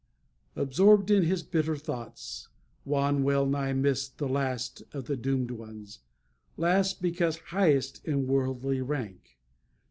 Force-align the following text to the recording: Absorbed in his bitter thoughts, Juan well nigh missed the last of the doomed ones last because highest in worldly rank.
Absorbed 0.55 1.11
in 1.11 1.21
his 1.21 1.43
bitter 1.43 1.75
thoughts, 1.75 2.47
Juan 2.85 3.21
well 3.21 3.45
nigh 3.45 3.71
missed 3.73 4.17
the 4.17 4.27
last 4.27 4.81
of 4.93 5.05
the 5.05 5.15
doomed 5.15 5.51
ones 5.51 5.99
last 6.57 7.03
because 7.03 7.37
highest 7.49 8.03
in 8.03 8.25
worldly 8.25 8.81
rank. 8.81 9.37